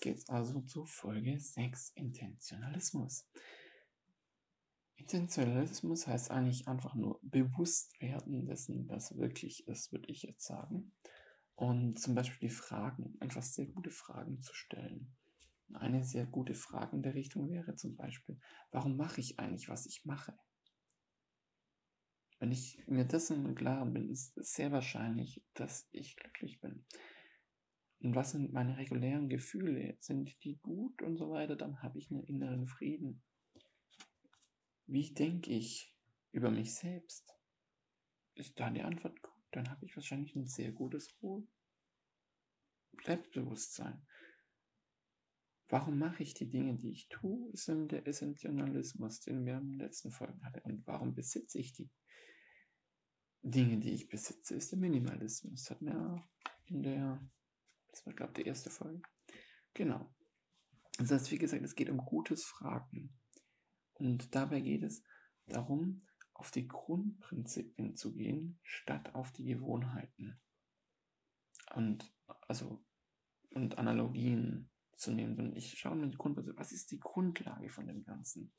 geht's 0.00 0.28
also 0.28 0.60
zu 0.62 0.84
Folge 0.84 1.38
6, 1.38 1.92
Intentionalismus. 1.94 3.28
Intentionalismus 4.96 6.06
heißt 6.06 6.30
eigentlich 6.30 6.68
einfach 6.68 6.94
nur 6.94 7.18
bewusst 7.22 8.00
werden 8.00 8.46
dessen, 8.46 8.88
was 8.88 9.16
wirklich 9.16 9.66
ist, 9.68 9.92
würde 9.92 10.10
ich 10.10 10.22
jetzt 10.22 10.44
sagen. 10.44 10.92
Und 11.54 11.98
zum 11.98 12.14
Beispiel 12.14 12.48
die 12.48 12.54
Fragen, 12.54 13.16
einfach 13.20 13.42
sehr 13.42 13.66
gute 13.66 13.90
Fragen 13.90 14.40
zu 14.42 14.54
stellen. 14.54 15.14
Eine 15.72 16.04
sehr 16.04 16.26
gute 16.26 16.54
Frage 16.54 16.96
in 16.96 17.02
der 17.02 17.14
Richtung 17.14 17.48
wäre 17.48 17.76
zum 17.76 17.96
Beispiel, 17.96 18.38
warum 18.70 18.96
mache 18.96 19.20
ich 19.20 19.38
eigentlich, 19.38 19.68
was 19.68 19.86
ich 19.86 20.04
mache? 20.04 20.36
Wenn 22.38 22.50
ich 22.50 22.82
mir 22.86 23.04
dessen 23.04 23.46
im 23.46 23.54
Klaren 23.54 23.92
bin, 23.92 24.10
ist 24.10 24.36
es 24.36 24.52
sehr 24.54 24.72
wahrscheinlich, 24.72 25.44
dass 25.54 25.88
ich 25.92 26.16
glücklich 26.16 26.60
bin. 26.60 26.84
Und 28.02 28.16
was 28.16 28.32
sind 28.32 28.52
meine 28.52 28.76
regulären 28.76 29.28
Gefühle? 29.28 29.96
Sind 30.00 30.42
die 30.42 30.56
gut 30.58 31.02
und 31.02 31.16
so 31.16 31.30
weiter? 31.30 31.54
Dann 31.54 31.82
habe 31.82 31.98
ich 31.98 32.10
einen 32.10 32.24
inneren 32.24 32.66
Frieden. 32.66 33.22
Wie 34.86 35.14
denke 35.14 35.52
ich 35.52 35.96
über 36.32 36.50
mich 36.50 36.74
selbst? 36.74 37.32
Ist 38.34 38.58
da 38.58 38.70
die 38.70 38.82
Antwort 38.82 39.22
gut? 39.22 39.32
Dann 39.52 39.70
habe 39.70 39.84
ich 39.84 39.94
wahrscheinlich 39.94 40.34
ein 40.34 40.46
sehr 40.46 40.72
gutes 40.72 41.16
Selbstbewusstsein. 43.04 44.04
Warum 45.68 45.98
mache 45.98 46.24
ich 46.24 46.34
die 46.34 46.50
Dinge, 46.50 46.74
die 46.74 46.90
ich 46.90 47.08
tue, 47.08 47.50
ist 47.52 47.68
der 47.68 48.06
Essentialismus, 48.06 49.20
den 49.20 49.46
wir 49.46 49.58
in 49.58 49.70
den 49.70 49.78
letzten 49.78 50.10
Folgen 50.10 50.44
hatten. 50.44 50.60
Und 50.70 50.86
warum 50.86 51.14
besitze 51.14 51.58
ich 51.58 51.72
die 51.72 51.88
Dinge, 53.42 53.78
die 53.78 53.92
ich 53.92 54.08
besitze, 54.08 54.56
ist 54.56 54.72
der 54.72 54.78
Minimalismus. 54.78 55.62
Das 55.62 55.70
hat 55.70 55.82
mir 55.82 56.28
in 56.66 56.82
der 56.82 57.26
das 57.92 58.04
war, 58.06 58.14
glaube 58.14 58.32
ich, 58.32 58.42
die 58.42 58.48
erste 58.48 58.70
Folge. 58.70 59.02
Genau. 59.74 60.12
Das 60.98 61.10
heißt, 61.10 61.30
wie 61.30 61.38
gesagt, 61.38 61.62
es 61.62 61.74
geht 61.74 61.90
um 61.90 61.98
gutes 61.98 62.44
Fragen. 62.44 63.14
Und 63.94 64.34
dabei 64.34 64.60
geht 64.60 64.82
es 64.82 65.02
darum, 65.46 66.06
auf 66.34 66.50
die 66.50 66.66
Grundprinzipien 66.66 67.94
zu 67.94 68.14
gehen, 68.14 68.58
statt 68.62 69.14
auf 69.14 69.32
die 69.32 69.44
Gewohnheiten. 69.44 70.40
Und, 71.74 72.12
also, 72.48 72.84
und 73.50 73.78
Analogien 73.78 74.70
zu 74.96 75.12
nehmen. 75.12 75.38
Und 75.38 75.56
ich 75.56 75.78
schaue 75.78 75.96
mir 75.96 76.08
die 76.08 76.16
Grundprinzipien, 76.16 76.58
was 76.58 76.72
ist 76.72 76.90
die 76.90 77.00
Grundlage 77.00 77.68
von 77.68 77.86
dem 77.86 78.04
Ganzen? 78.04 78.52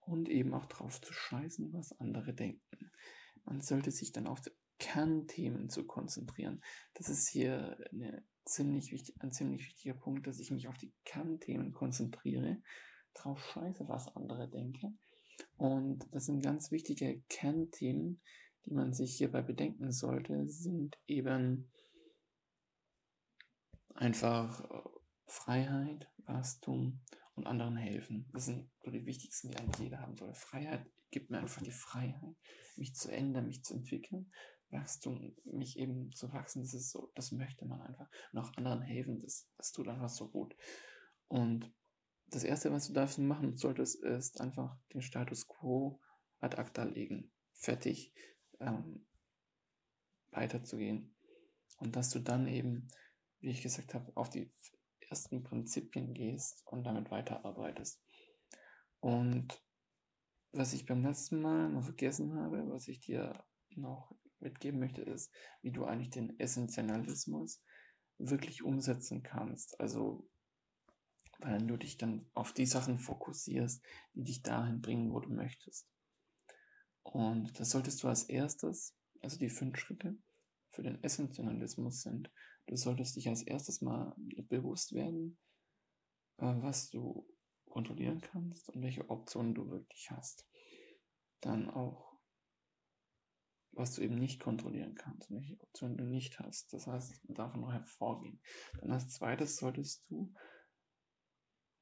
Und 0.00 0.28
eben 0.28 0.54
auch 0.54 0.66
drauf 0.66 1.00
zu 1.00 1.12
scheißen, 1.12 1.72
was 1.72 1.98
andere 2.00 2.34
denken. 2.34 2.90
Man 3.44 3.60
sollte 3.60 3.90
sich 3.90 4.12
dann 4.12 4.26
auf 4.26 4.40
Kernthemen 4.78 5.68
zu 5.68 5.86
konzentrieren. 5.86 6.62
Das 6.94 7.08
ist 7.08 7.28
hier 7.28 7.76
eine 7.92 8.24
ziemlich 8.44 8.92
wichtig, 8.92 9.14
ein 9.20 9.30
ziemlich 9.30 9.66
wichtiger 9.66 9.94
Punkt, 9.94 10.26
dass 10.26 10.40
ich 10.40 10.50
mich 10.50 10.68
auf 10.68 10.78
die 10.78 10.92
Kernthemen 11.04 11.72
konzentriere, 11.72 12.60
drauf 13.14 13.44
scheiße, 13.52 13.88
was 13.88 14.08
andere 14.16 14.48
denken. 14.48 14.98
Und 15.56 16.06
das 16.12 16.26
sind 16.26 16.42
ganz 16.42 16.70
wichtige 16.70 17.22
Kernthemen, 17.28 18.20
die 18.66 18.72
man 18.72 18.92
sich 18.92 19.16
hierbei 19.16 19.42
bedenken 19.42 19.92
sollte, 19.92 20.48
sind 20.48 20.98
eben 21.06 21.70
einfach 23.94 24.64
äh, 24.70 24.88
Freiheit, 25.26 26.08
Wachstum 26.24 27.00
und 27.34 27.46
anderen 27.46 27.76
helfen. 27.76 28.28
Das 28.32 28.46
sind 28.46 28.70
so 28.82 28.90
die 28.90 29.06
wichtigsten, 29.06 29.50
die 29.50 29.56
eigentlich 29.56 29.78
jeder 29.78 30.00
haben 30.00 30.16
soll. 30.16 30.34
Freiheit 30.34 30.86
gibt 31.10 31.30
mir 31.30 31.38
einfach 31.38 31.62
die 31.62 31.70
Freiheit, 31.70 32.36
mich 32.76 32.94
zu 32.94 33.10
ändern, 33.10 33.46
mich 33.46 33.62
zu 33.62 33.74
entwickeln. 33.74 34.30
Wachstum, 34.70 35.36
mich 35.44 35.78
eben 35.78 36.12
zu 36.12 36.32
wachsen, 36.32 36.62
das 36.62 36.74
ist 36.74 36.90
so, 36.90 37.10
das 37.14 37.32
möchte 37.32 37.66
man 37.66 37.80
einfach. 37.80 38.08
Und 38.32 38.38
auch 38.38 38.56
anderen 38.56 38.82
helfen, 38.82 39.18
das, 39.18 39.48
das 39.56 39.72
tut 39.72 39.88
einfach 39.88 40.08
so 40.08 40.28
gut. 40.28 40.56
Und 41.26 41.72
das 42.28 42.44
erste, 42.44 42.70
was 42.70 42.86
du 42.86 42.92
dafür 42.92 43.24
machen 43.24 43.56
solltest, 43.56 44.02
ist 44.04 44.40
einfach 44.40 44.76
den 44.92 45.02
Status 45.02 45.48
quo 45.48 46.00
ad 46.38 46.56
acta 46.56 46.84
legen. 46.84 47.32
Fertig 47.52 48.14
ähm, 48.60 49.06
weiterzugehen. 50.30 51.16
Und 51.78 51.96
dass 51.96 52.10
du 52.10 52.20
dann 52.20 52.46
eben, 52.46 52.88
wie 53.40 53.50
ich 53.50 53.62
gesagt 53.62 53.94
habe, 53.94 54.12
auf 54.16 54.30
die 54.30 54.52
ersten 55.10 55.42
Prinzipien 55.42 56.14
gehst 56.14 56.62
und 56.66 56.84
damit 56.84 57.10
weiterarbeitest. 57.10 58.02
Und 59.00 59.62
was 60.52 60.72
ich 60.72 60.86
beim 60.86 61.02
letzten 61.02 61.40
Mal 61.42 61.68
noch 61.68 61.84
vergessen 61.84 62.34
habe, 62.34 62.68
was 62.70 62.88
ich 62.88 63.00
dir 63.00 63.44
noch 63.70 64.14
mitgeben 64.40 64.80
möchte, 64.80 65.02
ist, 65.02 65.32
wie 65.62 65.72
du 65.72 65.84
eigentlich 65.84 66.10
den 66.10 66.38
Essentialismus 66.38 67.62
wirklich 68.18 68.62
umsetzen 68.62 69.22
kannst. 69.22 69.78
Also, 69.80 70.28
weil 71.38 71.64
du 71.66 71.76
dich 71.76 71.96
dann 71.96 72.30
auf 72.34 72.52
die 72.52 72.66
Sachen 72.66 72.98
fokussierst, 72.98 73.84
die 74.14 74.24
dich 74.24 74.42
dahin 74.42 74.80
bringen, 74.80 75.12
wo 75.12 75.20
du 75.20 75.30
möchtest. 75.30 75.88
Und 77.02 77.58
das 77.58 77.70
solltest 77.70 78.02
du 78.02 78.08
als 78.08 78.24
erstes, 78.24 78.94
also 79.22 79.38
die 79.38 79.48
fünf 79.48 79.78
Schritte 79.78 80.18
für 80.80 80.84
den 80.84 81.04
Essentialismus 81.04 82.00
sind, 82.00 82.32
du 82.66 82.74
solltest 82.74 83.14
dich 83.14 83.28
als 83.28 83.42
erstes 83.42 83.82
mal 83.82 84.14
bewusst 84.48 84.94
werden, 84.94 85.38
äh, 86.38 86.54
was 86.62 86.88
du 86.88 87.28
kontrollieren 87.66 88.22
kannst 88.22 88.70
und 88.70 88.82
welche 88.82 89.10
Optionen 89.10 89.54
du 89.54 89.68
wirklich 89.68 90.10
hast. 90.10 90.48
Dann 91.42 91.68
auch 91.68 92.18
was 93.72 93.94
du 93.94 94.00
eben 94.00 94.14
nicht 94.14 94.40
kontrollieren 94.40 94.94
kannst, 94.94 95.30
welche 95.30 95.60
Optionen 95.60 95.98
du 95.98 96.04
nicht 96.04 96.40
hast. 96.40 96.72
Das 96.72 96.86
heißt, 96.86 97.20
davon 97.24 97.60
noch 97.60 97.72
hervorgehen. 97.72 98.40
Dann 98.80 98.90
als 98.90 99.10
zweites 99.10 99.58
solltest 99.58 100.10
du 100.10 100.32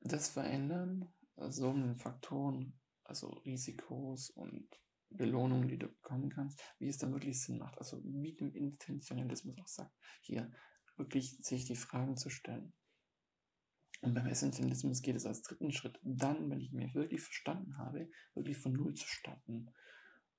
das 0.00 0.28
verändern, 0.28 1.14
so 1.36 1.70
also 1.70 1.94
Faktoren, 1.94 2.80
also 3.04 3.28
Risikos 3.28 4.30
und 4.30 4.68
Belohnungen, 5.10 5.68
die 5.68 5.78
du 5.78 5.88
bekommen 5.88 6.30
kannst, 6.30 6.62
wie 6.78 6.88
es 6.88 6.98
dann 6.98 7.12
wirklich 7.12 7.40
Sinn 7.40 7.58
macht. 7.58 7.78
Also 7.78 8.02
wie 8.04 8.34
dem 8.34 8.54
Intentionalismus 8.54 9.58
auch 9.58 9.68
sagt, 9.68 9.94
hier 10.20 10.50
wirklich 10.96 11.38
sich 11.40 11.64
die 11.64 11.76
Fragen 11.76 12.16
zu 12.16 12.30
stellen. 12.30 12.72
Und 14.00 14.14
beim 14.14 14.26
Essentialismus 14.26 15.02
geht 15.02 15.16
es 15.16 15.26
als 15.26 15.42
dritten 15.42 15.72
Schritt 15.72 15.98
dann, 16.02 16.50
wenn 16.50 16.60
ich 16.60 16.72
mir 16.72 16.92
wirklich 16.94 17.20
verstanden 17.20 17.78
habe, 17.78 18.08
wirklich 18.34 18.56
von 18.56 18.72
Null 18.72 18.94
zu 18.94 19.08
starten. 19.08 19.70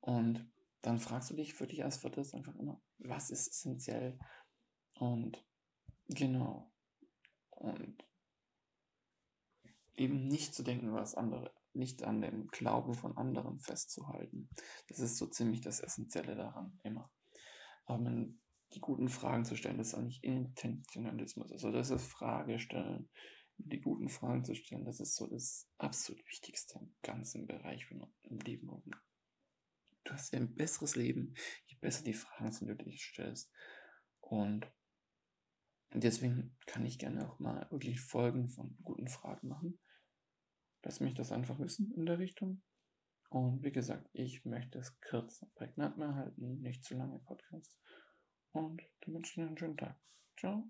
Und 0.00 0.52
dann 0.82 0.98
fragst 0.98 1.30
du 1.30 1.34
dich 1.34 1.54
für 1.54 1.66
dich 1.66 1.84
als 1.84 1.98
viertes 1.98 2.34
einfach 2.34 2.54
immer, 2.56 2.80
was 2.98 3.30
ist 3.30 3.48
essentiell? 3.48 4.18
Und 4.94 5.44
genau. 6.08 6.72
Und 7.50 8.07
eben 9.98 10.26
nicht 10.26 10.54
zu 10.54 10.62
denken, 10.62 10.92
was 10.92 11.14
andere, 11.14 11.52
nicht 11.72 12.02
an 12.02 12.20
dem 12.20 12.48
Glauben 12.48 12.94
von 12.94 13.16
anderen 13.16 13.60
festzuhalten. 13.60 14.48
Das 14.88 15.00
ist 15.00 15.16
so 15.16 15.26
ziemlich 15.26 15.60
das 15.60 15.80
Essentielle 15.80 16.34
daran, 16.34 16.78
immer. 16.82 17.10
Aber 17.86 17.98
man, 17.98 18.40
die 18.74 18.80
guten 18.80 19.08
Fragen 19.08 19.44
zu 19.44 19.56
stellen, 19.56 19.78
das 19.78 19.88
ist 19.88 19.94
eigentlich 19.94 20.22
Intentionalismus. 20.22 21.52
Also 21.52 21.72
das 21.72 21.90
ist 21.90 22.04
Frage 22.04 22.58
stellen, 22.58 23.08
die 23.56 23.80
guten 23.80 24.08
Fragen 24.08 24.44
zu 24.44 24.54
stellen, 24.54 24.84
das 24.84 25.00
ist 25.00 25.16
so 25.16 25.26
das 25.26 25.68
absolut 25.78 26.24
Wichtigste 26.28 26.78
im 26.78 26.94
ganzen 27.02 27.46
Bereich 27.46 27.90
im 28.22 28.38
Leben 28.38 28.70
du 30.08 30.14
hast 30.14 30.32
ja 30.32 30.38
ein 30.38 30.54
besseres 30.54 30.96
Leben, 30.96 31.34
je 31.66 31.76
besser 31.80 32.04
die 32.04 32.14
Fragen 32.14 32.50
sind, 32.52 32.68
die 32.68 32.76
du 32.76 32.84
dich 32.84 33.04
stellst. 33.04 33.50
Und 34.20 34.70
deswegen 35.92 36.56
kann 36.66 36.86
ich 36.86 36.98
gerne 36.98 37.28
auch 37.28 37.38
mal 37.38 37.66
wirklich 37.70 38.00
Folgen 38.00 38.48
von 38.48 38.76
guten 38.82 39.08
Fragen 39.08 39.48
machen. 39.48 39.78
Lass 40.88 41.00
mich 41.00 41.12
das 41.12 41.32
einfach 41.32 41.58
wissen 41.58 41.92
in 41.92 42.06
der 42.06 42.18
Richtung. 42.18 42.62
Und 43.28 43.62
wie 43.62 43.72
gesagt, 43.72 44.08
ich 44.14 44.46
möchte 44.46 44.78
es 44.78 44.98
kurz 45.02 45.42
und 45.42 45.54
prägnant 45.54 45.98
mehr 45.98 46.14
halten, 46.14 46.62
nicht 46.62 46.82
zu 46.82 46.94
lange 46.94 47.18
Podcast. 47.18 47.76
Und 48.52 48.80
dann 49.02 49.14
wünsche 49.14 49.32
ich 49.32 49.34
dir 49.34 49.46
einen 49.48 49.58
schönen 49.58 49.76
Tag. 49.76 50.00
Ciao. 50.38 50.64